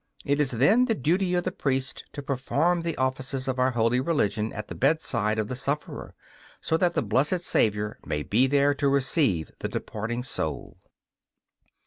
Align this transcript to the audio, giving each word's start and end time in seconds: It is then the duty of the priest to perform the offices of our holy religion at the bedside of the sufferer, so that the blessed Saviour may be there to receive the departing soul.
It 0.25 0.39
is 0.39 0.49
then 0.49 0.85
the 0.85 0.95
duty 0.95 1.35
of 1.35 1.43
the 1.43 1.51
priest 1.51 2.05
to 2.13 2.23
perform 2.23 2.81
the 2.81 2.97
offices 2.97 3.47
of 3.47 3.59
our 3.59 3.69
holy 3.69 3.99
religion 3.99 4.51
at 4.51 4.67
the 4.67 4.73
bedside 4.73 5.37
of 5.37 5.47
the 5.47 5.55
sufferer, 5.55 6.15
so 6.59 6.75
that 6.75 6.95
the 6.95 7.03
blessed 7.03 7.41
Saviour 7.41 7.99
may 8.03 8.23
be 8.23 8.47
there 8.47 8.73
to 8.73 8.89
receive 8.89 9.51
the 9.59 9.69
departing 9.69 10.23
soul. 10.23 10.79